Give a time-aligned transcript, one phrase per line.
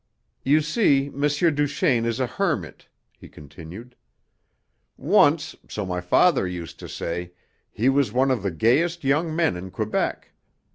[0.43, 1.21] "You see, M.
[1.21, 2.87] Duchaine is a hermit,"
[3.19, 3.95] he continued.
[4.97, 7.33] "Once, so my father used to say,
[7.69, 10.31] he was one of the gayest young men in Quebec.